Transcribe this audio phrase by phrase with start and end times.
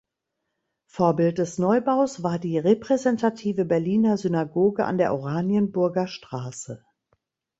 [0.87, 6.83] Vorbild des Neubaus war die repräsentative Berliner Synagoge an der "Oranienburger Straße".